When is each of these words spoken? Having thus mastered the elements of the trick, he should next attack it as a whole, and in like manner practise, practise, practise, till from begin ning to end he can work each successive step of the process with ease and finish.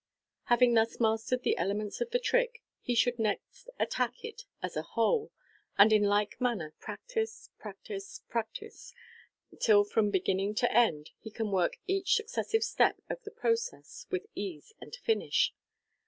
Having 0.45 0.73
thus 0.73 0.99
mastered 0.99 1.43
the 1.43 1.55
elements 1.59 2.01
of 2.01 2.09
the 2.09 2.17
trick, 2.17 2.63
he 2.81 2.95
should 2.95 3.19
next 3.19 3.69
attack 3.77 4.23
it 4.25 4.45
as 4.59 4.75
a 4.75 4.81
whole, 4.81 5.31
and 5.77 5.93
in 5.93 6.01
like 6.01 6.41
manner 6.41 6.73
practise, 6.79 7.51
practise, 7.59 8.23
practise, 8.27 8.95
till 9.59 9.83
from 9.83 10.09
begin 10.09 10.37
ning 10.37 10.55
to 10.55 10.73
end 10.75 11.11
he 11.19 11.29
can 11.29 11.51
work 11.51 11.75
each 11.85 12.15
successive 12.15 12.63
step 12.63 12.99
of 13.11 13.21
the 13.21 13.29
process 13.29 14.07
with 14.09 14.25
ease 14.33 14.73
and 14.81 14.95
finish. 14.95 15.53